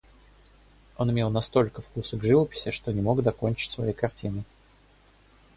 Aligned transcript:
Он 0.97 1.11
имел 1.11 1.29
настолько 1.29 1.83
вкуса 1.83 2.17
к 2.17 2.23
живописи, 2.23 2.71
что 2.71 2.91
не 2.91 3.01
мог 3.01 3.21
докончить 3.21 3.69
своей 3.69 3.93
картины. 3.93 4.43